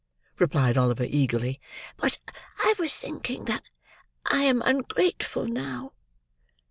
replied 0.39 0.79
Oliver 0.79 1.05
eagerly; 1.07 1.61
"but 1.95 2.17
I 2.57 2.73
was 2.79 2.97
thinking 2.97 3.45
that 3.45 3.61
I 4.25 4.41
am 4.41 4.63
ungrateful 4.63 5.45
now." 5.47 5.93